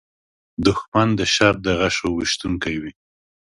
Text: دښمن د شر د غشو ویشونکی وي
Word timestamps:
دښمن 0.65 1.07
د 1.19 1.21
شر 1.33 1.53
د 1.65 1.67
غشو 1.79 2.07
ویشونکی 2.13 2.75
وي 2.81 2.93